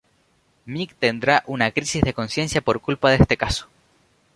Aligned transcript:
Mick 0.65 0.95
tendrá 0.97 1.43
una 1.45 1.69
crisis 1.69 2.01
de 2.01 2.15
conciencia 2.15 2.61
por 2.61 2.81
culpa 2.81 3.11
de 3.11 3.17
este 3.17 3.37
caso. 3.37 3.69